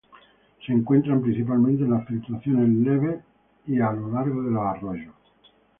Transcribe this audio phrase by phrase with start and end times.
[0.65, 3.23] Se encuentran principalmente en las filtraciones leves
[3.67, 5.13] y a lo largo de los arroyos.